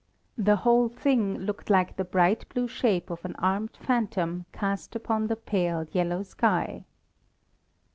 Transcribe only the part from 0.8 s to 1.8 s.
thing looked